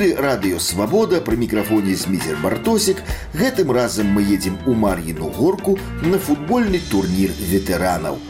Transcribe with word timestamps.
эфіры 0.00 0.06
радыёвабода 0.24 1.18
пры 1.26 1.36
мікрафоне 1.40 1.96
змізер 2.02 2.38
бартосік 2.44 3.02
гэтым 3.40 3.74
разам 3.76 4.08
мы 4.16 4.24
едзем 4.36 4.56
у 4.64 4.72
мар'іну 4.84 5.28
горку 5.36 5.76
на 6.00 6.22
футбольны 6.30 6.80
турнір 6.88 7.36
ветэранаў. 7.52 8.29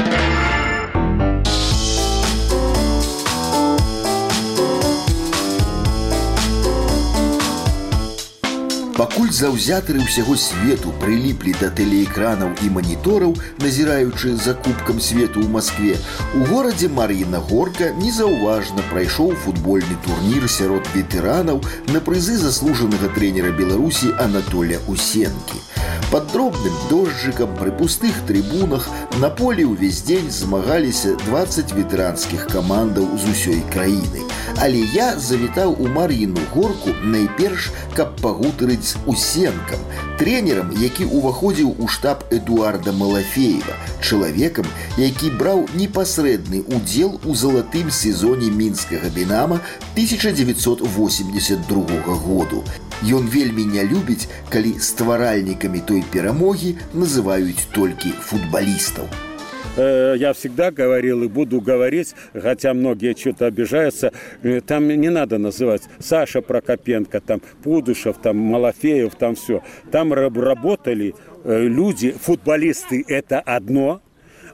Пакуль 9.01 9.33
заўзятары 9.37 10.01
ўсяго 10.01 10.37
свету 10.41 10.93
прыліплі 11.03 11.53
да 11.61 11.69
тэлеэкранаў 11.79 12.57
і 12.65 12.71
манітораў, 12.77 13.37
назіраючы 13.61 14.35
за 14.41 14.57
кубкам 14.57 15.01
свету 15.05 15.45
ў 15.45 15.49
Маскве, 15.53 16.01
у 16.33 16.49
горадзе 16.49 16.89
Мар'іна 16.89 17.45
Горка 17.53 17.93
незаўважна 18.01 18.85
прайшоў 18.91 19.37
футбольны 19.45 20.01
турнір 20.09 20.49
сярод 20.49 20.89
ветэранаў 20.97 21.61
на 21.93 22.01
прызы 22.01 22.41
заслужанага 22.41 23.13
трэнера 23.13 23.53
Беларусі 23.53 24.17
Анатоля 24.17 24.81
Усенкі. 24.89 25.70
Под 26.12 26.28
дробным 26.34 26.74
дожджыкам 26.90 27.56
пры 27.56 27.72
пустых 27.72 28.12
трыбунах 28.28 28.90
на 29.22 29.30
полі 29.30 29.64
ўвесь 29.72 30.04
дзень 30.04 30.28
змагаліся 30.28 31.16
20 31.24 31.72
ветэранскіх 31.72 32.52
камандаў 32.52 33.08
з 33.16 33.32
усёй 33.32 33.64
краіны. 33.72 34.28
Але 34.60 34.84
я 34.92 35.16
завітаў 35.16 35.80
у 35.80 35.88
Мар'іну 35.88 36.44
горку 36.52 36.92
найперш, 37.04 37.72
каб 37.96 38.20
пагутарыць 38.20 38.92
з 38.92 38.98
усенкам, 39.08 39.80
тренерам, 40.20 40.76
які 40.76 41.08
ўваходзіў 41.08 41.80
у 41.80 41.88
штаб 41.88 42.28
Эдуарда 42.28 42.92
Малафеева, 42.92 43.80
чалавекам, 44.04 44.68
які 44.98 45.32
браў 45.40 45.64
непасрэдны 45.80 46.68
удзел 46.68 47.22
у 47.24 47.36
залатым 47.36 47.90
сезоне 47.90 48.52
мінскага 48.52 49.08
дынама 49.16 49.64
1982 49.96 52.20
году. 52.20 52.66
Ён 53.05 53.29
вельмі 53.29 53.65
не 53.65 53.85
любіць, 53.85 54.29
калі 54.49 54.75
стваральнікамі 54.81 55.81
той 55.87 56.03
перамогі 56.13 56.77
называюць 56.95 57.69
толькі 57.73 58.11
футбалістаў. 58.11 59.09
Э, 59.77 60.15
я 60.17 60.33
всегда 60.33 60.71
говорил 60.71 61.23
и 61.23 61.29
буду 61.29 61.61
говорить, 61.61 62.15
хотя 62.33 62.73
многие 62.73 63.15
что-то 63.15 63.47
обижаются, 63.47 64.13
э, 64.43 64.61
там 64.61 64.89
не 64.89 65.11
надо 65.11 65.39
называть 65.39 65.83
Саша 65.99 66.41
Прокопенко, 66.41 67.21
там 67.21 67.43
Пудушев, 67.63 68.17
там 68.23 68.39
Малафеев, 68.39 69.15
там 69.15 69.35
все. 69.35 69.63
Там 69.91 70.13
работали 70.15 71.15
э, 71.45 71.63
люди, 71.65 72.13
футболисты – 72.13 73.09
это 73.09 73.41
одно, 73.41 74.01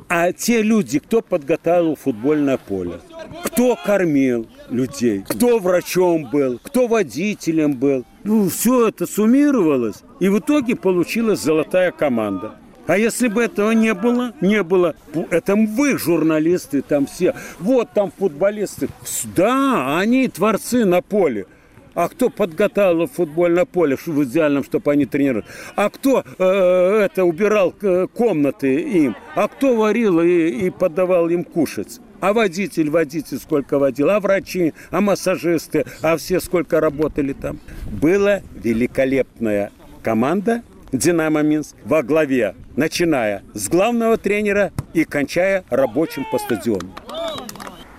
а 0.08 0.32
те 0.32 0.62
люди, 0.62 0.98
кто 0.98 1.22
подготовил 1.22 1.94
футбольное 1.94 2.58
поле, 2.58 3.00
кто 3.44 3.76
кормил 3.76 4.48
людей, 4.69 5.23
кто 5.27 5.59
врачом 5.59 6.29
был, 6.29 6.59
кто 6.63 6.87
водителем 6.87 7.73
был. 7.73 8.05
Ну, 8.23 8.49
все 8.49 8.89
это 8.89 9.05
суммировалось, 9.05 10.03
и 10.19 10.29
в 10.29 10.39
итоге 10.39 10.75
получилась 10.75 11.41
золотая 11.41 11.91
команда. 11.91 12.55
А 12.87 12.97
если 12.97 13.27
бы 13.27 13.43
этого 13.43 13.71
не 13.71 13.93
было, 13.93 14.33
не 14.39 14.63
было, 14.63 14.95
это 15.29 15.55
вы, 15.55 15.97
журналисты, 15.97 16.81
там 16.81 17.05
все. 17.05 17.35
Вот 17.59 17.91
там 17.93 18.11
футболисты. 18.17 18.87
Да, 19.35 19.99
они 19.99 20.27
творцы 20.29 20.85
на 20.85 21.01
поле. 21.01 21.47
А 21.93 22.09
кто 22.09 22.29
подготовил 22.29 23.07
футбольное 23.07 23.65
поле 23.65 23.97
в 23.97 24.23
идеальном, 24.23 24.63
чтобы 24.63 24.91
они 24.91 25.05
тренировали? 25.05 25.45
А 25.75 25.89
кто 25.89 26.23
э, 26.37 26.43
это 26.43 27.25
убирал 27.25 27.73
э, 27.81 28.05
комнаты 28.13 28.75
им? 28.75 29.15
А 29.35 29.47
кто 29.47 29.75
варил 29.75 30.21
и, 30.21 30.47
и 30.47 30.69
подавал 30.69 31.27
им 31.27 31.43
кушать? 31.43 31.99
А 32.19 32.33
водитель, 32.33 32.89
водитель 32.89 33.37
сколько 33.37 33.77
водил, 33.77 34.09
а 34.09 34.19
врачи, 34.19 34.73
а 34.89 35.01
массажисты, 35.01 35.85
а 36.01 36.17
все 36.17 36.39
сколько 36.39 36.79
работали 36.79 37.33
там. 37.33 37.59
Была 37.85 38.41
великолепная 38.55 39.71
команда 40.01 40.63
«Динамо 40.91 41.41
Минск» 41.41 41.75
во 41.83 42.01
главе, 42.01 42.55
начиная 42.75 43.43
с 43.53 43.67
главного 43.69 44.17
тренера 44.17 44.71
и 44.93 45.03
кончая 45.03 45.63
рабочим 45.69 46.25
по 46.31 46.39
стадиону. 46.39 46.93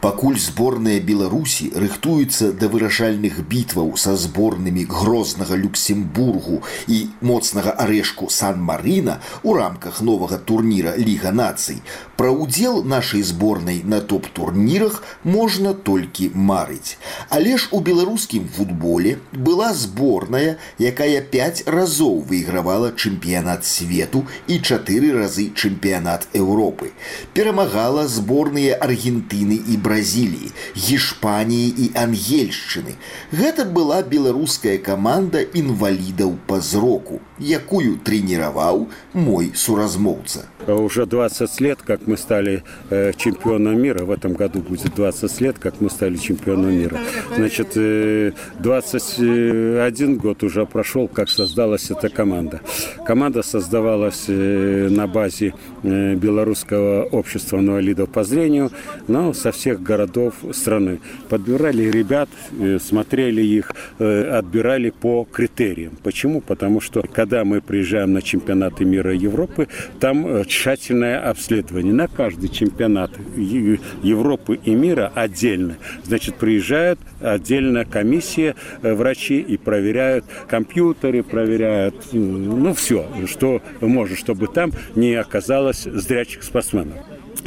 Пакуль 0.04 0.36
зборная 0.36 1.00
Беларусі 1.00 1.70
рыхтуецца 1.80 2.50
да 2.60 2.68
вырашальных 2.68 3.38
бітваў 3.48 3.94
са 3.96 4.18
зборнымі 4.20 4.84
грознага 4.92 5.56
Люксембургу 5.56 6.60
і 6.92 6.98
моцнага 7.24 7.72
арэшку 7.84 8.28
Сан-Марына 8.28 9.22
у 9.48 9.54
рамках 9.56 10.02
новага 10.04 10.40
турніра 10.50 10.98
Ліга 11.00 11.32
нацый, 11.32 11.80
пра 12.20 12.34
ўдзел 12.36 12.84
нашай 12.84 13.24
зборнай 13.24 13.80
на 13.88 14.02
топ-турнірах 14.04 15.00
можна 15.24 15.72
толькі 15.72 16.28
марыць. 16.36 17.00
Але 17.30 17.56
ж 17.56 17.72
у 17.72 17.80
беларускім 17.80 18.52
футболе 18.58 19.16
была 19.32 19.72
зборная, 19.72 20.60
якая 20.84 21.24
пяць 21.24 21.64
разоў 21.64 22.20
выйгравала 22.28 22.92
чэмпіянат 22.92 23.64
свету 23.64 24.26
і 24.52 24.60
чатыры 24.60 25.16
разы 25.16 25.48
чэмпіянат 25.56 26.28
Еўропы. 26.36 26.92
Перамагала 27.32 28.04
зборныя 28.12 28.76
Аргентыны 28.84 29.64
і 29.64 29.80
Бразіліі, 29.88 30.52
Гішпаніі 30.78 31.70
і 31.78 31.86
Ангельшчыны. 31.96 32.96
Гэта 33.32 33.66
была 33.66 34.04
беларуская 34.04 34.78
каманда 34.78 35.42
інвалідаў 35.54 36.38
па 36.48 36.60
зроку, 36.60 37.20
якую 37.40 37.98
трэніраваў 38.04 38.88
мой 39.14 39.52
суразмоўца. 39.56 40.48
Уже 40.68 41.06
20 41.06 41.62
лет, 41.62 41.80
как 41.82 42.08
мы 42.08 42.18
стали 42.18 42.64
э, 42.90 43.12
чемпионом 43.18 43.82
мира. 43.82 44.06
В 44.06 44.12
этом 44.12 44.34
году 44.34 44.60
будет 44.60 44.96
20 44.96 45.42
лет, 45.42 45.60
как 45.60 45.82
мы 45.82 45.90
стали 45.90 46.16
чемпионом 46.16 46.72
мира. 46.72 47.00
Значит, 47.36 47.76
э, 47.76 48.32
21 48.60 50.18
год 50.18 50.44
уже 50.44 50.66
прошел, 50.66 51.08
как 51.08 51.30
создалась 51.30 51.92
эта 51.92 52.10
команда. 52.10 52.62
Команда 53.06 53.44
создавалась 53.44 54.26
э, 54.28 54.88
на 54.90 55.08
базе 55.08 55.54
э, 55.84 56.16
Белорусского 56.16 57.04
общества 57.12 57.58
инвалидов 57.58 58.10
по 58.10 58.24
зрению, 58.24 58.72
но 59.08 59.34
со 59.34 59.52
всех 59.52 59.82
городов 59.84 60.36
страны. 60.54 61.00
Подбирали 61.28 61.84
ребят, 61.84 62.30
э, 62.60 62.80
смотрели 62.80 63.42
их, 63.42 63.72
э, 64.00 64.38
отбирали 64.38 64.92
по 64.92 65.28
критериям. 65.30 65.98
Почему? 66.04 66.40
Потому 66.40 66.80
что, 66.80 67.02
когда 67.02 67.27
мы 67.45 67.61
приезжаем 67.61 68.13
на 68.13 68.23
чемпионаты 68.23 68.85
мира 68.85 69.15
и 69.15 69.19
Европы, 69.19 69.69
там 70.01 70.27
э, 70.27 70.45
тщательное 70.47 71.21
обследование. 71.29 71.93
На 71.93 72.09
каждый 72.09 72.49
чемпионат 72.49 73.11
Европы 73.37 74.59
и 74.65 74.75
мира 74.75 75.13
отдельно. 75.15 75.77
Значит, 76.05 76.37
приезжает 76.37 76.99
отдельная 77.21 77.85
комиссия 77.85 78.55
э, 78.83 78.95
врачи 78.95 79.41
и 79.41 79.57
проверяют 79.57 80.25
компьютеры, 80.49 81.23
проверяют, 81.23 81.95
ну, 82.13 82.75
все, 82.75 83.07
что 83.27 83.63
может, 83.81 84.19
чтобы 84.19 84.49
там 84.49 84.73
не 84.95 85.15
оказалось 85.15 85.83
зрячих 85.85 86.43
спортсменов. 86.43 86.97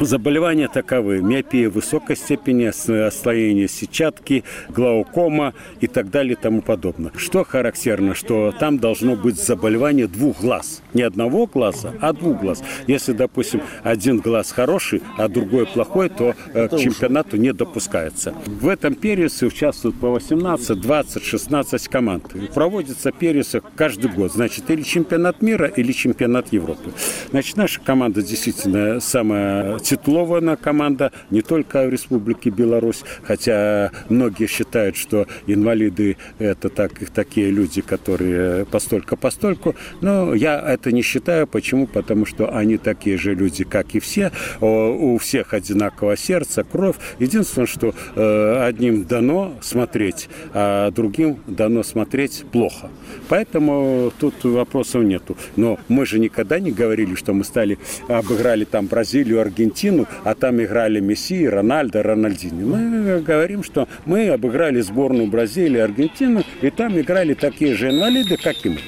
Заболевания 0.01 0.67
таковы. 0.67 1.21
Миопия 1.21 1.69
высокой 1.69 2.15
степени, 2.15 2.63
осложнение 2.63 3.67
сетчатки, 3.67 4.43
глаукома 4.69 5.53
и 5.79 5.85
так 5.85 6.09
далее 6.09 6.33
и 6.33 6.35
тому 6.35 6.63
подобное. 6.63 7.11
Что 7.15 7.43
характерно, 7.43 8.15
что 8.15 8.51
там 8.59 8.79
должно 8.79 9.15
быть 9.15 9.35
заболевание 9.35 10.07
двух 10.07 10.41
глаз. 10.41 10.81
Не 10.95 11.03
одного 11.03 11.45
глаза, 11.45 11.93
а 12.01 12.13
двух 12.13 12.39
глаз. 12.41 12.63
Если, 12.87 13.13
допустим, 13.13 13.61
один 13.83 14.17
глаз 14.17 14.51
хороший, 14.51 15.03
а 15.19 15.27
другой 15.27 15.67
плохой, 15.67 16.09
то 16.09 16.33
э, 16.53 16.67
к 16.67 16.79
чемпионату 16.79 17.37
не 17.37 17.53
допускается. 17.53 18.33
В 18.47 18.67
этом 18.69 18.95
периоде 18.95 19.45
участвуют 19.45 19.99
по 19.99 20.09
18, 20.09 20.81
20, 20.81 21.23
16 21.23 21.87
команд. 21.89 22.23
Проводится 22.55 23.11
периоды 23.11 23.61
каждый 23.75 24.09
год. 24.09 24.33
Значит, 24.33 24.67
или 24.71 24.81
чемпионат 24.81 25.43
мира, 25.43 25.67
или 25.67 25.91
чемпионат 25.91 26.51
Европы. 26.51 26.91
Значит, 27.29 27.55
наша 27.55 27.79
команда 27.81 28.23
действительно 28.23 28.99
самая 28.99 29.77
титулованная 29.91 30.55
команда 30.55 31.11
не 31.31 31.41
только 31.41 31.85
в 31.85 31.89
Республике 31.89 32.49
Беларусь, 32.49 33.03
хотя 33.23 33.91
многие 34.07 34.47
считают, 34.47 34.95
что 34.95 35.27
инвалиды 35.47 36.15
это 36.39 36.69
так, 36.69 36.93
такие 37.13 37.51
люди, 37.51 37.81
которые 37.81 38.65
постолько-постольку, 38.65 39.75
но 39.99 40.33
я 40.33 40.61
это 40.61 40.93
не 40.93 41.01
считаю. 41.01 41.45
Почему? 41.45 41.87
Потому 41.87 42.25
что 42.25 42.55
они 42.55 42.77
такие 42.77 43.17
же 43.17 43.35
люди, 43.35 43.65
как 43.65 43.93
и 43.93 43.99
все, 43.99 44.31
у 44.61 45.17
всех 45.17 45.53
одинаковое 45.53 46.15
сердце, 46.15 46.63
кровь. 46.63 46.95
Единственное, 47.19 47.67
что 47.67 47.93
э, 48.15 48.63
одним 48.63 49.03
дано 49.03 49.55
смотреть, 49.61 50.29
а 50.53 50.91
другим 50.91 51.39
дано 51.47 51.83
смотреть 51.83 52.45
плохо. 52.53 52.89
Поэтому 53.27 54.13
тут 54.19 54.41
вопросов 54.45 55.03
нету. 55.03 55.35
Но 55.57 55.77
мы 55.89 56.05
же 56.05 56.17
никогда 56.17 56.59
не 56.59 56.71
говорили, 56.71 57.15
что 57.15 57.33
мы 57.33 57.43
стали, 57.43 57.77
обыграли 58.07 58.63
там 58.63 58.87
Бразилию, 58.87 59.41
Аргентину, 59.41 59.70
Аргентину, 59.71 60.07
а 60.23 60.35
там 60.35 60.61
играли 60.61 60.99
Месси, 60.99 61.47
Рональдо, 61.47 62.03
Рональдини. 62.03 62.63
Мы 62.63 63.21
говорим, 63.21 63.63
что 63.63 63.87
мы 64.05 64.29
обыграли 64.29 64.81
сборную 64.81 65.27
Бразилии, 65.27 65.79
Аргентину, 65.79 66.43
и 66.61 66.69
там 66.69 66.99
играли 66.99 67.33
такие 67.33 67.75
же 67.75 67.89
инвалиды, 67.89 68.37
как 68.37 68.55
и 68.65 68.69
мы. 68.69 68.79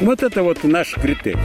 Вот 0.00 0.22
это 0.22 0.42
вот 0.42 0.64
наш 0.64 0.94
критерий. 0.94 1.38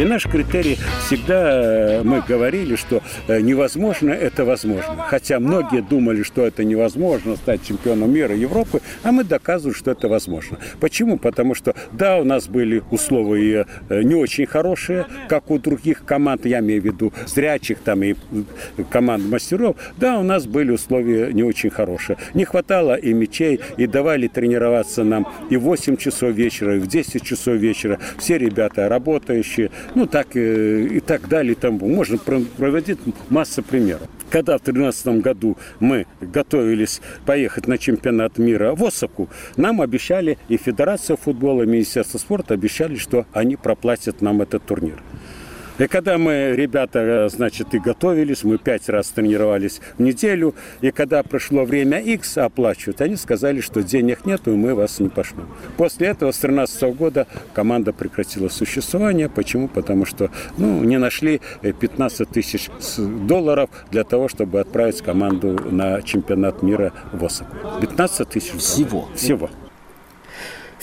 И 0.00 0.04
наш 0.04 0.26
критерий 0.26 0.78
всегда 1.04 2.00
мы 2.04 2.22
говорили, 2.26 2.74
что 2.74 3.02
невозможно– 3.28 4.10
это 4.10 4.46
возможно. 4.46 4.96
Хотя 4.96 5.38
многие 5.38 5.82
думали, 5.82 6.22
что 6.22 6.46
это 6.46 6.64
невозможно 6.64 7.36
стать 7.36 7.62
чемпионом 7.66 8.10
мира 8.10 8.34
Европы, 8.34 8.80
а 9.02 9.12
мы 9.12 9.24
доказываем, 9.24 9.76
что 9.76 9.90
это 9.90 10.08
возможно. 10.08 10.56
Почему? 10.80 11.18
Потому 11.18 11.54
что, 11.54 11.74
да, 11.92 12.16
у 12.16 12.24
нас 12.24 12.48
были 12.48 12.82
условия 12.90 13.66
не 13.90 14.14
очень 14.14 14.46
хорошие, 14.46 15.04
как 15.28 15.50
у 15.50 15.58
других 15.58 16.02
команд, 16.06 16.46
я 16.46 16.60
имею 16.60 16.80
в 16.80 16.84
виду 16.86 17.12
зрячих 17.26 17.80
там 17.80 18.02
и 18.02 18.14
команд 18.88 19.26
мастеров, 19.26 19.76
да, 19.98 20.18
у 20.18 20.22
нас 20.22 20.46
были 20.46 20.70
условия 20.70 21.30
не 21.30 21.42
очень 21.42 21.68
хорошие. 21.68 22.16
Не 22.32 22.46
хватало 22.46 22.94
и 22.94 23.12
мячей, 23.12 23.60
и 23.76 23.86
давали 23.86 24.28
тренироваться 24.28 25.04
нам 25.04 25.30
и 25.50 25.58
в 25.58 25.64
8 25.64 25.98
часов 25.98 26.32
вечера, 26.32 26.76
и 26.76 26.78
в 26.78 26.86
10 26.86 27.22
часов 27.22 27.56
вечера. 27.56 27.98
Все 28.16 28.38
ребята 28.38 28.88
работающие, 28.88 29.70
ну 29.94 30.06
так 30.06 30.36
и, 30.36 30.96
и 30.96 31.00
так 31.00 31.28
далее. 31.28 31.54
Там 31.54 31.74
можно 31.74 32.18
проводить 32.18 32.98
массу 33.28 33.62
примеров. 33.62 34.08
Когда 34.30 34.58
в 34.58 34.62
2013 34.62 35.22
году 35.22 35.58
мы 35.80 36.06
готовились 36.20 37.00
поехать 37.26 37.66
на 37.66 37.78
чемпионат 37.78 38.38
мира 38.38 38.74
в 38.74 38.84
Осаку, 38.84 39.28
нам 39.56 39.80
обещали 39.80 40.38
и 40.48 40.56
Федерация 40.56 41.16
футбола, 41.16 41.62
и 41.62 41.66
Министерство 41.66 42.18
спорта 42.18 42.54
обещали, 42.54 42.96
что 42.96 43.26
они 43.32 43.56
проплатят 43.56 44.22
нам 44.22 44.42
этот 44.42 44.64
турнир. 44.64 45.02
И 45.80 45.86
когда 45.86 46.18
мы, 46.18 46.52
ребята, 46.54 47.30
значит, 47.30 47.72
и 47.72 47.78
готовились, 47.78 48.44
мы 48.44 48.58
пять 48.58 48.90
раз 48.90 49.08
тренировались 49.08 49.80
в 49.96 50.02
неделю, 50.02 50.54
и 50.82 50.90
когда 50.90 51.22
пришло 51.22 51.64
время 51.64 52.00
X 52.00 52.36
оплачивать, 52.36 53.00
они 53.00 53.16
сказали, 53.16 53.62
что 53.62 53.82
денег 53.82 54.26
нет, 54.26 54.46
и 54.46 54.50
мы 54.50 54.74
вас 54.74 55.00
не 55.00 55.08
пошлем. 55.08 55.48
После 55.78 56.08
этого 56.08 56.32
с 56.32 56.40
2013 56.40 56.82
года 56.94 57.26
команда 57.54 57.94
прекратила 57.94 58.50
существование. 58.50 59.30
Почему? 59.30 59.68
Потому 59.68 60.04
что 60.04 60.30
ну, 60.58 60.84
не 60.84 60.98
нашли 60.98 61.40
15 61.62 62.28
тысяч 62.28 62.68
долларов 62.98 63.70
для 63.90 64.04
того, 64.04 64.28
чтобы 64.28 64.60
отправить 64.60 65.00
команду 65.00 65.58
на 65.70 66.02
чемпионат 66.02 66.62
мира 66.62 66.92
в 67.12 67.24
Осаку. 67.24 67.56
15 67.80 68.28
тысяч 68.28 68.52
Всего? 68.52 69.08
Всего. 69.14 69.48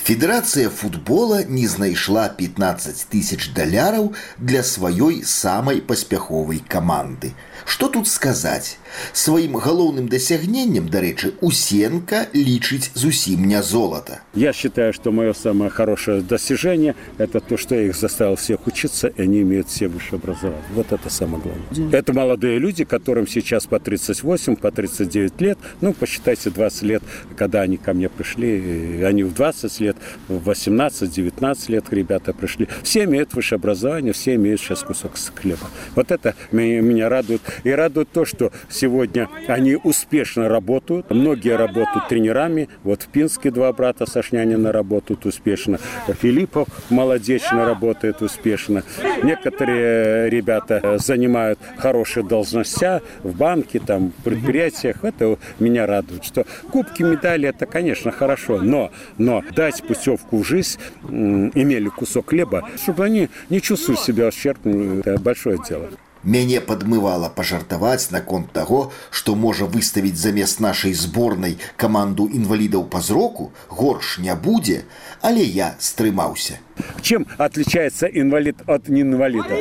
Федэрацыя 0.07 0.69
футбола 0.69 1.45
не 1.45 1.69
знайшла 1.69 2.29
15 2.29 3.07
тысяч 3.09 3.53
даляраў 3.55 4.15
для 4.37 4.65
сваёй 4.65 5.23
самай 5.25 5.81
паспяховай 5.81 6.59
каманды. 6.59 7.35
Што 7.65 7.89
тут 7.89 8.09
сказаць? 8.09 8.79
Сваім 9.13 9.57
галоўным 9.57 10.09
дасягненнем, 10.09 10.89
дарэчы, 10.89 11.33
Усенко 11.41 12.27
лічыць 12.35 12.91
зусім 12.95 13.47
не 13.47 13.63
золото. 13.63 14.21
Я 14.35 14.53
считаю, 14.53 14.93
что 14.93 15.13
мое 15.13 15.33
самое 15.33 15.71
хорошее 15.71 16.21
достижение – 16.23 17.19
это 17.19 17.41
то, 17.41 17.57
что 17.57 17.75
я 17.75 17.87
их 17.87 17.97
заставил 17.97 18.37
всех 18.37 18.67
учиться, 18.67 19.09
и 19.09 19.23
они 19.23 19.43
имеют 19.43 19.69
все 19.69 19.89
высшее 19.89 20.19
образование. 20.19 20.63
Вот 20.75 20.93
это 20.93 21.09
самое 21.11 21.43
главное. 21.43 21.99
Это 21.99 22.13
молодые 22.13 22.59
люди, 22.59 22.85
которым 22.85 23.27
сейчас 23.27 23.67
по 23.67 23.79
38, 23.79 24.57
по 24.57 24.71
39 24.71 25.41
лет. 25.41 25.59
Ну, 25.81 25.93
посчитайте, 25.93 26.51
20 26.51 26.83
лет, 26.83 27.03
когда 27.37 27.63
они 27.63 27.77
ко 27.77 27.95
мне 27.95 28.09
пришли, 28.09 29.03
они 29.05 29.23
в 29.23 29.35
20 29.35 29.81
лет, 29.81 29.96
в 30.28 30.50
18-19 30.50 31.72
лет 31.72 31.86
ребята 31.92 32.34
пришли. 32.34 32.68
Все 32.84 33.06
имеют 33.06 33.34
высшее 33.34 33.58
образование, 33.58 34.14
все 34.14 34.36
имеют 34.36 34.62
сейчас 34.62 34.84
кусок 34.84 35.14
хлеба. 35.36 35.68
Вот 35.96 36.12
это 36.12 36.36
меня 36.52 37.10
радует. 37.10 37.42
И 37.64 37.72
радует 37.72 38.10
то, 38.12 38.26
что 38.26 38.52
сегодня 38.70 39.30
они 39.48 39.76
успешно 39.76 40.50
работают. 40.50 41.10
Многие 41.10 41.56
работают 41.56 42.08
тренерами. 42.08 42.70
Вот 42.84 43.04
в 43.04 43.08
Пинске 43.08 43.52
два 43.52 43.72
брата 43.74 44.06
Сашнянина 44.06 44.72
работают 44.72 45.26
успешно. 45.26 45.80
Филиппов 46.22 46.68
молодечно 46.90 47.66
работает 47.66 48.22
успешно. 48.22 48.84
Некоторые 49.24 50.30
ребята 50.30 50.98
занимают 51.00 51.60
хорошие 51.78 52.24
должности 52.24 53.02
в 53.24 53.36
банке, 53.36 53.80
там, 53.80 54.14
в 54.18 54.24
предприятиях. 54.24 55.04
Это 55.04 55.38
меня 55.60 55.86
радует, 55.86 56.24
что 56.24 56.46
кубки, 56.72 57.04
медали– 57.04 57.50
это, 57.50 57.66
конечно, 57.66 58.12
хорошо, 58.12 58.62
но, 58.62 58.92
но 59.18 59.44
дать 59.56 59.77
путевку 59.87 60.39
в 60.39 60.45
жизнь, 60.45 60.79
имели 61.09 61.89
кусок 61.89 62.31
хлеба, 62.31 62.69
чтобы 62.83 63.05
они 63.05 63.29
не 63.51 63.61
чувствовали 63.61 64.01
себя 64.01 64.29
ущербными, 64.29 65.01
это 65.01 65.19
большое 65.19 65.59
дело. 65.69 65.91
Мяне 66.23 66.61
падмывала 66.61 67.29
пажартаваць 67.29 68.13
наконт 68.15 68.53
таго, 68.55 68.93
што 69.11 69.35
можа 69.35 69.67
выставіць 69.67 70.15
замест 70.15 70.61
нашай 70.61 70.95
зборнай 70.95 71.57
каманду 71.77 72.29
інвалідаў 72.31 72.85
па 72.87 73.01
зроку, 73.01 73.51
горш 73.69 74.19
не 74.19 74.35
будзе, 74.37 74.85
але 75.21 75.43
я 75.43 75.75
стрымаўся. 75.81 76.61
Чем 77.01 77.27
отличается 77.39 78.07
инвалид 78.07 78.63
от 78.67 78.89
неинвалида? 78.89 79.59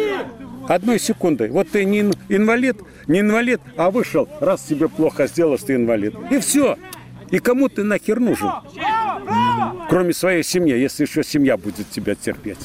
Одной 0.68 1.00
секундой. 1.00 1.50
Вот 1.50 1.72
ты 1.72 1.84
не 1.84 2.02
инвалид, 2.30 2.78
не 3.08 3.22
инвалид, 3.22 3.62
а 3.76 3.90
вышел, 3.90 4.30
раз 4.40 4.62
тебе 4.62 4.88
плохо 4.88 5.26
сделал, 5.26 5.58
ты 5.58 5.74
инвалид. 5.74 6.14
И 6.30 6.38
все. 6.38 6.78
И 7.32 7.40
кому 7.40 7.70
ты 7.70 7.84
нахер 7.84 8.20
нужен? 8.20 8.52
Кроме 9.89 10.13
своей 10.13 10.43
семьи, 10.43 10.77
если 10.77 11.05
еще 11.05 11.23
семья 11.23 11.57
будет 11.57 11.91
тебя 11.91 12.15
терпеть. 12.15 12.59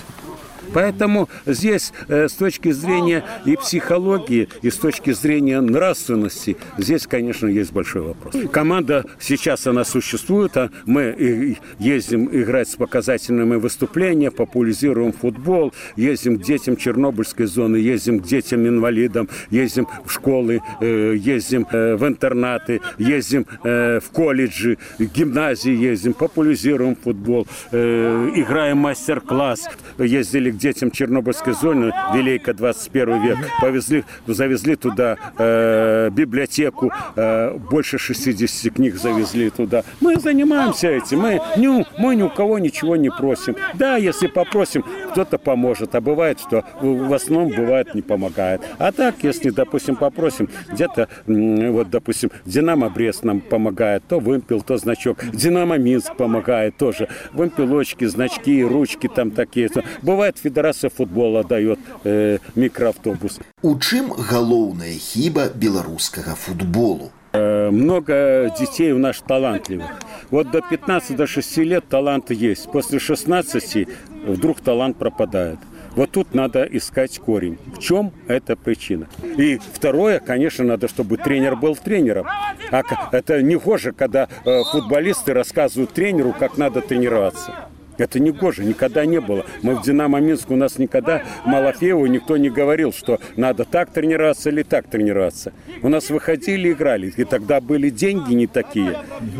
Поэтому 0.73 1.29
здесь 1.45 1.93
э, 2.07 2.27
с 2.27 2.33
точки 2.33 2.71
зрения 2.71 3.23
и 3.45 3.55
психологии, 3.55 4.49
и 4.61 4.69
с 4.69 4.77
точки 4.77 5.11
зрения 5.11 5.59
нравственности, 5.61 6.57
здесь, 6.77 7.07
конечно, 7.07 7.47
есть 7.47 7.71
большой 7.71 8.01
вопрос. 8.01 8.35
Команда 8.51 9.05
сейчас 9.19 9.67
она 9.67 9.83
существует, 9.83 10.55
а 10.57 10.69
мы 10.85 11.57
ездим 11.79 12.29
играть 12.31 12.69
с 12.69 12.75
показательными 12.75 13.55
выступлениями, 13.55 14.33
популяризируем 14.33 15.11
футбол, 15.11 15.73
ездим 15.95 16.39
к 16.39 16.43
детям 16.43 16.75
Чернобыльской 16.75 17.45
зоны, 17.45 17.77
ездим 17.77 18.19
к 18.19 18.23
детям-инвалидам, 18.23 19.29
ездим 19.49 19.87
в 20.05 20.11
школы, 20.11 20.61
э, 20.79 21.15
ездим 21.17 21.67
э, 21.71 21.95
в 21.95 22.07
интернаты, 22.07 22.81
ездим 22.97 23.45
в 23.63 24.03
колледжи, 24.11 24.77
гимназии 24.99 25.73
ездим, 25.73 26.13
популяризируем 26.13 26.95
футбол, 26.95 27.47
играем 27.71 28.77
мастер-класс, 28.77 29.69
ездили 29.97 30.51
к 30.51 30.57
детям 30.61 30.91
Чернобыльской 30.91 31.53
зоны, 31.53 31.91
Велейка 32.13 32.53
21 32.53 33.21
век, 33.23 33.37
повезли, 33.59 34.03
завезли 34.27 34.75
туда 34.75 35.17
э, 35.37 36.09
библиотеку, 36.11 36.91
э, 37.15 37.57
больше 37.57 37.97
60 37.97 38.73
книг 38.73 38.95
завезли 38.95 39.49
туда. 39.49 39.83
Мы 39.99 40.17
занимаемся 40.17 40.87
этим, 40.87 41.19
мы, 41.19 41.41
не, 41.57 41.85
мы 41.97 42.15
ни 42.15 42.21
у 42.21 42.29
кого 42.29 42.59
ничего 42.59 42.95
не 42.95 43.09
просим. 43.09 43.55
Да, 43.73 43.97
если 43.97 44.27
попросим, 44.27 44.85
кто-то 45.11 45.37
поможет, 45.37 45.95
а 45.95 46.01
бывает, 46.01 46.39
что 46.39 46.63
в 46.79 47.13
основном 47.13 47.49
бывает 47.49 47.93
не 47.95 48.01
помогает. 48.01 48.61
А 48.77 48.91
так, 48.91 49.15
если, 49.23 49.49
допустим, 49.49 49.95
попросим, 49.95 50.49
где-то, 50.71 51.07
вот, 51.25 51.89
допустим, 51.89 52.31
Динамо 52.45 52.89
Брест 52.89 53.23
нам 53.23 53.41
помогает, 53.41 54.03
то 54.07 54.19
вымпел, 54.19 54.61
то 54.61 54.77
значок. 54.77 55.17
Динамо 55.33 55.77
Минск 55.77 56.15
помогает 56.15 56.77
тоже. 56.77 57.07
Вымпелочки, 57.33 58.05
значки, 58.05 58.63
ручки 58.63 59.07
там 59.07 59.31
такие. 59.31 59.69
Бывает, 60.01 60.37
федэрацыя 60.51 60.89
футбола 60.89 61.43
дает 61.43 61.79
э, 62.03 62.37
микроавтобус. 62.55 63.39
У 63.63 63.77
чым 63.79 64.11
галоўная 64.11 64.93
хіба 64.99 65.47
беларускага 65.55 66.35
футболу? 66.35 67.11
Э, 67.33 67.71
много 67.71 68.51
детей 68.59 68.91
у 68.91 68.99
нас 68.99 69.23
талантливых. 69.25 69.91
Вот 70.29 70.51
до 70.51 70.61
15 70.61 71.15
до 71.15 71.27
6 71.27 71.57
лет 71.57 71.87
талант 71.87 72.31
есть. 72.31 72.71
После 72.71 72.99
16 72.99 73.87
вдруг 74.27 74.59
талант 74.59 74.97
пропадает. 74.97 75.59
Вот 75.95 76.11
тут 76.11 76.33
надо 76.33 76.63
искать 76.63 77.19
корень. 77.19 77.57
В 77.75 77.79
чем 77.79 78.13
эта 78.27 78.55
причина? 78.55 79.07
И 79.37 79.59
второе, 79.73 80.19
конечно, 80.19 80.63
надо, 80.63 80.87
чтобы 80.87 81.17
тренер 81.17 81.55
был 81.57 81.75
тренером. 81.75 82.27
А 82.71 82.83
это 83.11 83.41
не 83.41 83.55
хуже, 83.55 83.91
когда 83.91 84.27
э, 84.45 84.61
футболисты 84.71 85.33
рассказывают 85.33 85.91
тренеру, 85.91 86.33
как 86.37 86.57
надо 86.57 86.81
тренироваться. 86.81 87.70
Это 87.97 88.19
не 88.19 88.31
гоже, 88.31 88.63
никогда 88.63 89.05
не 89.05 89.19
было. 89.19 89.45
Мы 89.61 89.75
в 89.75 89.81
«Динамо 89.81 90.19
Минск», 90.19 90.51
у 90.51 90.55
нас 90.55 90.77
никогда 90.77 91.23
Малафееву 91.45 92.05
никто 92.05 92.37
не 92.37 92.49
говорил, 92.49 92.93
что 92.93 93.19
надо 93.35 93.65
так 93.65 93.91
тренироваться 93.91 94.49
или 94.49 94.63
так 94.63 94.87
тренироваться. 94.87 95.53
У 95.81 95.89
нас 95.89 96.09
выходили 96.09 96.69
и 96.69 96.71
играли, 96.71 97.13
и 97.15 97.23
тогда 97.23 97.61
были 97.61 97.89
деньги 97.89 98.33
не 98.33 98.47
такие. 98.47 98.97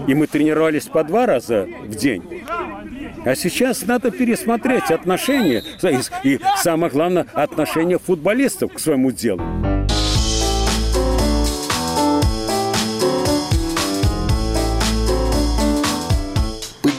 И 0.08 0.14
мы 0.14 0.28
тренировались 0.28 0.86
по 0.86 1.04
два 1.04 1.26
раза 1.26 1.68
в 1.84 1.96
день. 1.96 2.24
А 3.24 3.36
сейчас 3.36 3.86
надо 3.86 4.12
пересмотреть 4.12 4.90
отношения, 4.90 5.64
и 6.24 6.40
самое 6.58 6.92
главное, 6.92 7.28
отношения 7.34 8.00
футболистов 8.00 8.74
к 8.74 8.80
своему 8.80 9.12
делу. 9.12 9.42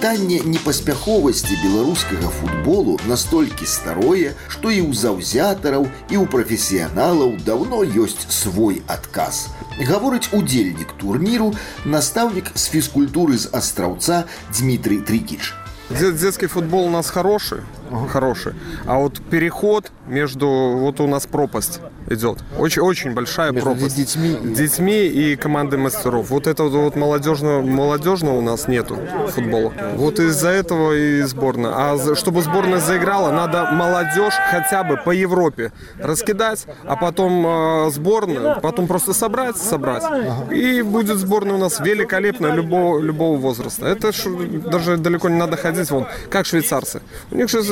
пытанне 0.02 0.40
непаспяховасці 0.46 1.58
беларускага 1.64 2.30
футболу 2.40 2.98
настолькі 3.08 3.66
старое, 3.66 4.34
што 4.48 4.72
і 4.72 4.82
ў 4.88 4.94
заўзятараў 4.94 5.88
і 6.10 6.16
ў 6.18 6.26
прафесіяналаў 6.28 7.38
даўно 7.46 7.84
ёсць 7.84 8.28
свой 8.30 8.82
адказ. 8.88 9.48
Гаворыць 9.78 10.34
удзельнік 10.34 10.98
турніру 10.98 11.54
настаўнік 11.86 12.52
з 12.56 12.64
фізкультуры 12.74 13.38
з 13.38 13.54
астраўца 13.54 14.26
Дмітрий 14.58 15.00
Трикіч. 15.00 15.54
Детский 15.90 16.48
футбол 16.48 16.88
у 16.88 16.90
нас 16.90 17.10
хороший. 17.10 17.62
хороший. 18.11 18.55
А 18.87 18.99
вот 18.99 19.21
переход 19.31 19.91
между... 20.07 20.47
Вот 20.49 21.01
у 21.01 21.07
нас 21.07 21.27
пропасть 21.27 21.81
идет. 22.09 22.39
Очень, 22.59 22.83
очень 22.83 23.15
большая 23.15 23.53
Между 23.53 23.71
пропасть. 23.71 23.97
детьми 23.97 24.33
и- 24.43 24.55
Детьми 24.55 25.07
и 25.07 25.37
командой 25.37 25.79
мастеров. 25.79 26.31
Вот 26.31 26.47
этого 26.47 26.69
вот 26.69 26.97
молодежного, 26.97 27.63
молодежного 27.63 28.37
у 28.39 28.41
нас 28.41 28.69
нету 28.69 28.99
футбола. 29.29 29.73
Вот 29.97 30.19
из-за 30.19 30.49
этого 30.49 30.93
и 30.93 31.23
сборная. 31.23 31.73
А 31.75 32.15
чтобы 32.17 32.43
сборная 32.43 32.81
заиграла, 32.81 33.31
надо 33.33 33.71
молодежь 33.73 34.35
хотя 34.51 34.83
бы 34.85 34.97
по 34.97 35.11
Европе 35.11 35.73
раскидать, 35.99 36.67
а 36.85 36.97
потом 36.97 37.47
э, 37.47 37.91
сборную, 37.91 38.61
потом 38.61 38.87
просто 38.87 39.13
собрать, 39.15 39.57
собрать. 39.57 40.03
И 40.51 40.83
будет 40.83 41.19
сборная 41.19 41.55
у 41.55 41.59
нас 41.59 41.81
великолепная 41.81 42.53
любого, 42.53 42.99
любого 43.01 43.37
возраста. 43.39 43.87
Это 43.87 44.13
ж 44.13 44.25
даже 44.71 44.97
далеко 44.97 45.29
не 45.29 45.37
надо 45.37 45.57
ходить, 45.57 45.91
вон, 45.91 46.07
как 46.31 46.47
швейцарцы. 46.47 47.01
У 47.31 47.37
них 47.37 47.49
же 47.49 47.63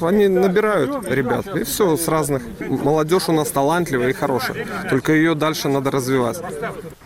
они 0.00 0.28
набирают 0.28 1.08
ребят, 1.08 1.46
и 1.56 1.64
все 1.64 1.96
с 1.96 2.08
разных. 2.08 2.42
Молодежь 2.60 3.28
у 3.28 3.32
нас 3.32 3.48
талантливая 3.50 4.10
и 4.10 4.12
хорошая, 4.12 4.66
только 4.88 5.12
ее 5.12 5.34
дальше 5.34 5.68
надо 5.68 5.90
развивать. 5.90 6.38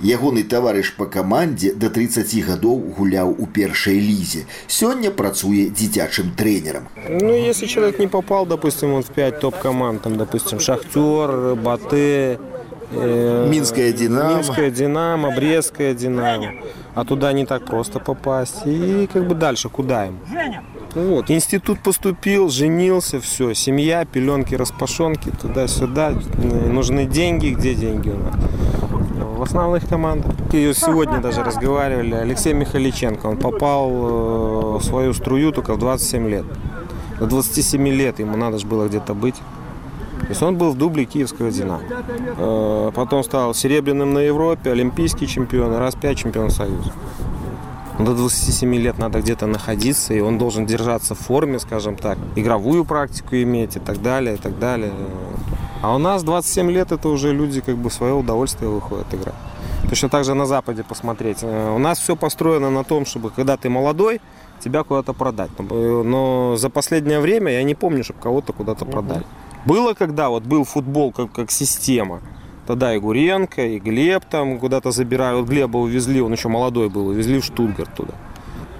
Ягоны 0.00 0.42
таварыш 0.42 0.94
па 0.96 1.06
камандзе 1.06 1.72
да 1.74 1.88
30 1.88 2.44
гадоў 2.46 2.94
гуляў 2.96 3.34
у 3.38 3.46
першай 3.46 3.98
лізе. 3.98 4.46
Сёння 4.66 5.10
працуе 5.10 5.70
дзіцячым 5.70 6.32
трэнерам. 6.36 6.88
Ну, 7.08 7.32
если 7.32 7.66
человек 7.66 7.98
не 7.98 8.08
попал, 8.08 8.46
допустим, 8.46 8.92
вот 8.92 9.06
в 9.06 9.10
5 9.10 9.40
топ-команд, 9.40 10.02
там, 10.02 10.16
допустим, 10.16 10.60
Шахтер, 10.60 11.54
Батэ, 11.54 12.38
э, 12.91 13.47
Минская 13.49 13.91
«Динамо». 13.91 14.35
Минская 14.35 14.71
Динамо, 14.71 15.31
Брестская 15.35 15.93
Динамо. 15.93 16.53
А 16.95 17.05
туда 17.05 17.33
не 17.33 17.45
так 17.45 17.65
просто 17.65 17.99
попасть. 17.99 18.61
И 18.65 19.07
как 19.11 19.27
бы 19.27 19.35
дальше 19.35 19.69
куда 19.69 20.07
им? 20.07 20.19
Вот. 20.95 21.29
Институт 21.29 21.79
поступил, 21.79 22.49
женился, 22.49 23.19
все. 23.19 23.53
Семья, 23.53 24.05
пеленки, 24.05 24.55
распашонки, 24.55 25.31
туда-сюда. 25.41 26.13
Нужны 26.37 27.05
деньги. 27.05 27.49
Где 27.49 27.75
деньги 27.75 28.09
у 28.09 28.17
нас? 28.17 28.35
В 29.37 29.43
основных 29.43 29.87
командах. 29.87 30.33
И 30.51 30.73
сегодня 30.73 31.19
даже 31.19 31.43
разговаривали. 31.43 32.15
Алексей 32.15 32.53
Михаличенко, 32.53 33.27
он 33.27 33.37
попал 33.37 33.89
э, 33.89 34.77
в 34.79 34.83
свою 34.83 35.13
струю 35.13 35.51
только 35.51 35.75
в 35.75 35.79
27 35.79 36.29
лет. 36.29 36.45
До 37.19 37.25
27 37.25 37.87
лет 37.87 38.19
ему 38.19 38.35
надо 38.35 38.57
же 38.57 38.65
было 38.65 38.87
где-то 38.87 39.13
быть. 39.13 39.35
То 40.29 40.33
есть 40.33 40.43
он 40.43 40.57
был 40.57 40.69
в 40.73 40.77
дубле 40.77 41.05
киевского 41.05 41.49
«Динамо». 41.49 41.81
Э, 42.37 42.91
Потом 42.93 43.23
стал 43.23 43.55
серебряным 43.55 44.13
на 44.13 44.19
Европе, 44.19 44.69
олимпийский 44.71 45.25
чемпион, 45.25 45.75
раз 45.75 45.95
пять 45.95 46.19
чемпион 46.19 46.51
Союза. 46.51 46.91
До 47.97 48.13
27 48.13 48.75
лет 48.75 48.99
надо 48.99 49.21
где-то 49.21 49.47
находиться, 49.47 50.13
и 50.13 50.19
он 50.19 50.37
должен 50.37 50.67
держаться 50.67 51.15
в 51.15 51.19
форме, 51.19 51.57
скажем 51.57 51.95
так, 51.95 52.19
игровую 52.35 52.85
практику 52.85 53.37
иметь 53.37 53.75
и 53.75 53.79
так 53.79 54.03
далее, 54.03 54.35
и 54.35 54.37
так 54.37 54.59
далее. 54.59 54.91
А 55.81 55.95
у 55.95 55.97
нас 55.97 56.21
27 56.21 56.69
лет 56.69 56.91
это 56.91 57.09
уже 57.09 57.33
люди 57.33 57.61
как 57.61 57.75
бы 57.77 57.89
в 57.89 57.93
свое 57.93 58.13
удовольствие 58.13 58.69
выходят 58.69 59.11
играть. 59.11 59.33
Точно 59.89 60.09
так 60.09 60.25
же 60.25 60.35
на 60.35 60.45
Западе 60.45 60.83
посмотреть. 60.83 61.39
Э, 61.41 61.73
У 61.75 61.79
нас 61.79 61.97
все 61.97 62.15
построено 62.15 62.69
на 62.69 62.83
том, 62.83 63.07
чтобы 63.07 63.31
когда 63.31 63.57
ты 63.57 63.71
молодой, 63.71 64.21
тебя 64.63 64.83
куда-то 64.83 65.13
продать. 65.13 65.49
Э, 65.57 66.03
Но 66.05 66.55
за 66.55 66.69
последнее 66.69 67.19
время 67.19 67.51
я 67.51 67.63
не 67.63 67.73
помню, 67.73 68.03
чтобы 68.03 68.19
кого-то 68.21 68.53
куда-то 68.53 68.85
продали. 68.85 69.23
Было 69.66 69.94
когда 69.94 70.28
вот 70.28 70.44
был 70.44 70.64
футбол 70.64 71.12
как, 71.12 71.32
как 71.32 71.50
система. 71.50 72.20
Тогда 72.66 72.94
и 72.94 72.98
Гуренко, 72.98 73.66
и 73.66 73.78
Глеб 73.78 74.24
там 74.30 74.58
куда-то 74.58 74.90
забирают. 74.90 75.40
Вот 75.40 75.48
Глеба 75.48 75.78
увезли, 75.78 76.20
он 76.20 76.32
еще 76.32 76.48
молодой 76.48 76.88
был, 76.88 77.08
увезли 77.08 77.40
в 77.40 77.44
Штутгарт 77.44 77.94
туда. 77.94 78.14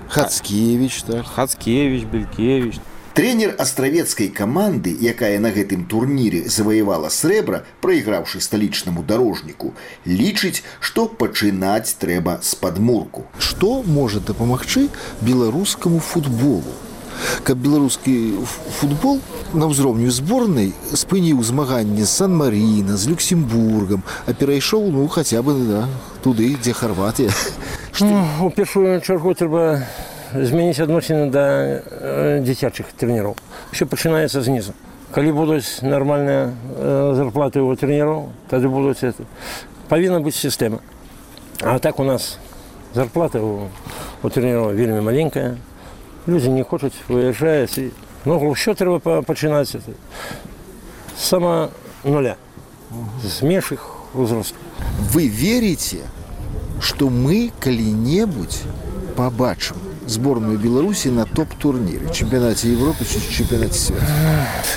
Хацкевич 0.09 1.03
так. 1.03 1.27
Хацкевич, 1.27 2.05
Белькевич. 2.05 2.77
Трэнер 3.15 3.55
астравецкай 3.59 4.27
каманды, 4.29 4.91
якая 4.91 5.39
на 5.39 5.53
гэтым 5.55 5.85
турніры 5.87 6.49
заваявала 6.51 7.11
срэбра, 7.15 7.63
прайграўшы 7.81 8.41
сталічнаму 8.43 9.05
дарожніку, 9.07 9.71
лічыць, 10.05 10.65
што 10.81 11.07
пачынаць 11.07 11.95
трэба 12.03 12.41
з 12.43 12.59
падмурку. 12.59 13.23
Што 13.39 13.85
можа 13.87 14.19
дапамагчы 14.19 14.89
беларускаму 15.23 16.01
футболу? 16.01 16.75
Каб 17.45 17.59
беларускі 17.59 18.43
ф- 18.43 18.59
футбол 18.81 19.21
на 19.55 19.67
ўзроўню 19.71 20.11
зборнай 20.11 20.73
спыніў 20.93 21.43
змаганне 21.43 22.05
з 22.05 22.11
Сан-Маріна, 22.11 22.97
з 22.97 23.09
Люксембургам, 23.09 24.03
а 24.27 24.33
перайшоў 24.33 24.91
ну 24.91 25.07
хаця 25.09 25.43
бы 25.43 25.55
да, 25.55 25.87
туды, 26.23 26.57
дзе 26.61 26.73
Харватія. 26.73 27.31
Ну, 28.01 28.27
у 28.43 28.51
першую 28.51 29.01
чаргу 29.01 29.35
трэба 29.35 29.87
змяніць 30.35 30.81
адносіны 30.83 31.31
да 31.31 31.45
э, 31.79 32.41
дзіцячых 32.43 32.91
трэнераў. 32.99 33.37
Усё 33.73 33.87
пачынаецца 33.87 34.43
знізу. 34.43 34.75
Калі 35.15 35.31
будуць 35.33 35.79
нармальныя 35.83 36.51
э, 36.51 37.13
зарплаты 37.15 37.63
у 37.63 37.71
трэнераў, 37.79 38.33
тады 38.51 38.67
будуць 38.69 39.05
это. 39.07 39.23
павінна 39.89 40.19
быць 40.19 40.35
сістэма. 40.35 40.81
А 41.63 41.79
так 41.79 42.01
у 42.01 42.05
нас 42.05 42.39
зарплата 42.95 43.39
у, 43.39 43.69
у 44.23 44.29
трэнераў 44.29 44.75
вельмі 44.75 45.01
маленькая. 45.01 45.55
Людзі 46.27 46.49
не 46.51 46.65
хочуць 46.65 46.95
выязджаюць 47.09 47.79
і 47.79 47.91
ну 48.25 48.39
ўсё 48.53 48.73
трэба 48.75 48.99
па- 49.01 49.23
пачынаць 49.23 49.75
это. 49.77 49.93
з 51.17 51.21
сама 51.21 51.69
нуля 52.05 52.37
з 53.25 53.43
меншых 53.43 53.81
узростаў. 54.15 54.59
Вы 55.13 55.29
верыце, 55.29 56.07
што 56.81 57.09
мы 57.09 57.53
калі-небудзь 57.61 58.63
пабачым 59.17 59.77
зборную 60.07 60.59
Беларусі 60.59 61.11
на 61.11 61.25
топ-турніры, 61.25 62.13
чэмпіянаце 62.13 62.69
Европы 62.73 63.05
ці 63.05 63.21
чэмпіянаце 63.21 63.79
свету. 63.79 64.05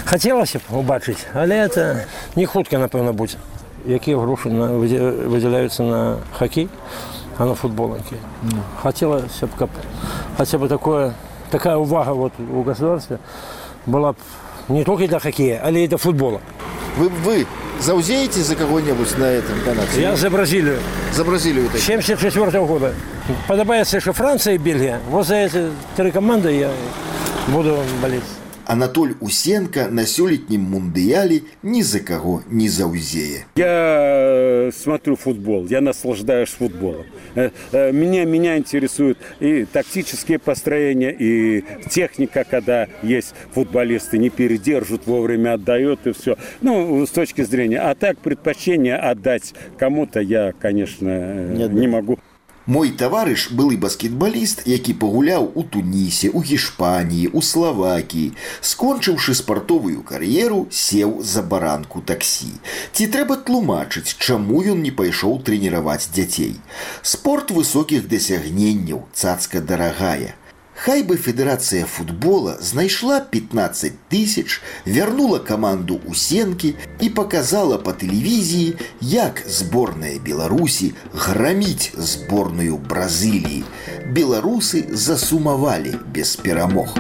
Хацелася 0.06 0.60
б 0.60 0.78
убачыць, 0.80 1.20
але 1.34 1.56
это 1.68 2.06
не 2.36 2.46
хутка, 2.46 2.78
напэўна, 2.78 3.12
будзе. 3.14 3.38
Якія 3.88 4.18
грошы 4.18 4.50
на, 4.52 4.72
выдзя- 4.80 5.28
выдзяляюцца 5.28 5.84
на 5.84 6.18
хакей, 6.38 6.70
а 7.38 7.46
на 7.46 7.56
футбол 7.56 7.96
які. 7.96 8.16
Хацелася 8.82 9.48
б, 9.48 9.50
каб 9.58 9.70
хаця 10.38 10.58
бы 10.58 10.68
такое, 10.68 11.14
такая 11.52 11.78
увага 11.78 12.14
вот 12.14 12.34
у 12.40 12.62
государстве 12.64 13.20
была 13.86 14.12
б 14.12 14.16
не 14.70 14.84
толькі 14.84 15.08
для 15.08 15.20
хоккея, 15.20 15.62
але 15.66 15.84
і 15.84 15.88
для 15.88 15.98
футбола. 15.98 16.40
Вы, 17.00 17.10
вы 17.24 17.46
заўзееце 17.80 18.42
за 18.44 18.56
каго-небудзь 18.56 19.18
на 19.18 19.26
этом 19.26 19.56
канадзе? 19.66 20.02
Я 20.02 20.16
за 20.16 20.30
Бразилию. 20.30 20.80
за 21.14 21.24
Бразілію 21.24 21.70
так. 21.72 21.82
74 21.82 22.66
года. 22.66 22.94
Подобается 23.48 23.98
еще 23.98 24.14
Франция 24.14 24.56
и 24.56 24.58
Бельгия. 24.58 25.00
Вот 25.10 25.28
за 25.28 25.36
эти 25.36 25.70
три 25.96 26.12
команды 26.12 26.52
я 26.52 26.70
буду 27.48 27.78
болеть. 28.02 28.24
Анатоль 28.72 29.14
Усенко 29.22 29.88
на 29.90 30.04
сёлетнім 30.04 30.60
мундыяле 30.60 31.42
ні 31.64 31.84
за 31.84 32.00
каго 32.00 32.44
не 32.50 32.68
заўзее. 32.70 33.46
Я 33.56 34.68
э, 34.68 34.72
смотрю 34.72 35.16
футбол, 35.16 35.66
я 35.68 35.82
наслаждаюсь 35.82 36.50
футболом. 36.50 37.06
Э, 37.36 37.52
э, 37.72 37.92
Меня, 37.92 38.26
меня 38.26 38.58
интересуют 38.58 39.18
и 39.40 39.66
тактические 39.66 40.40
построения, 40.40 41.16
и 41.18 41.64
техника, 41.90 42.44
когда 42.50 42.88
есть 43.04 43.34
футболисты, 43.54 44.18
не 44.18 44.30
передержат, 44.30 45.08
вовремя 45.08 45.54
отдают 45.54 46.06
и 46.06 46.12
все. 46.12 46.38
Ну, 46.62 47.06
с 47.06 47.10
точки 47.10 47.44
зрения. 47.44 47.80
А 47.80 47.96
так 47.96 48.18
предпочтение 48.18 48.98
отдать 48.98 49.54
кому-то 49.78 50.20
я, 50.20 50.54
конечно, 50.60 51.08
э, 51.10 51.68
не 51.72 51.88
могу. 51.88 52.20
Мой 52.67 52.93
таварыш 52.95 53.49
былы 53.51 53.77
баскетбаліст, 53.77 54.63
які 54.71 54.95
пагуляў 54.95 55.51
у 55.59 55.65
Тунісе, 55.67 56.29
у 56.31 56.43
Гішпаніі, 56.47 57.33
у 57.35 57.43
Славакіі, 57.43 58.35
скончыўшы 58.63 59.35
спартовую 59.35 60.03
кар'еру, 60.07 60.69
сеў 60.71 61.19
за 61.27 61.43
баранку 61.43 62.03
таксі. 62.07 62.53
Ці 62.93 63.09
трэба 63.11 63.43
тлумачыць, 63.43 64.15
чаму 64.15 64.63
ён 64.63 64.79
не 64.87 64.95
пайшоў 64.95 65.43
трэніраваць 65.43 66.07
дзяцей. 66.15 66.55
Спорт 67.03 67.51
высокіх 67.51 68.07
дасягненняў, 68.07 69.03
цацка 69.11 69.59
дарагая. 69.59 70.39
Хай 70.82 71.02
бы 71.04 71.18
федэрацыя 71.18 71.86
футбола 71.86 72.58
знайшла 72.62 73.20
15 73.20 73.98
тысяч, 74.10 74.62
вярнула 74.86 75.40
каманду 75.40 75.98
ў 75.98 76.14
сенкі 76.14 76.72
і 77.02 77.10
паказала 77.18 77.82
па 77.82 77.98
тэлевізіі, 77.98 78.78
як 79.02 79.42
зборная 79.50 80.16
Беларусі 80.22 80.94
граміць 81.12 81.92
зборную 81.98 82.78
Бразыліі. 82.78 83.66
Беларусы 84.14 84.86
засумавалі 84.94 85.98
без 86.14 86.38
перамог. 86.38 86.94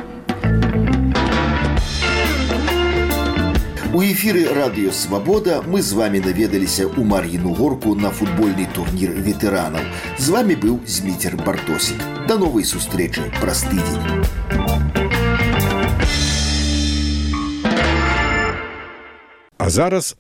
У 3.94 4.02
эфіры 4.04 4.46
радыё 4.54 4.92
Свабода 4.92 5.62
мы 5.62 5.82
з 5.82 5.94
вами 5.94 6.20
наведаліся 6.20 6.86
ў 6.86 7.04
Мар'іну 7.04 7.54
горку 7.54 7.96
на 7.96 8.12
футбольны 8.12 8.68
турнір 8.76 9.16
ветэранаў. 9.16 9.84
З 10.20 10.28
вами 10.30 10.56
быў 10.56 10.80
Зміцер 10.86 11.38
Бартосік. 11.38 11.98
Да 12.28 12.38
новай 12.38 12.64
сустрэчы 12.64 13.32
праз 13.40 13.64
тыдзень. 13.66 14.28
А 19.58 19.70
зараз 19.70 20.16